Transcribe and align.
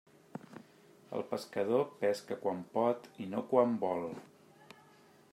El 1.17 1.25
pescador 1.33 1.83
pesca 1.99 2.37
quan 2.45 2.63
pot 2.77 3.05
i 3.25 3.27
no 3.35 3.43
quan 3.51 3.77
vol. 3.85 4.09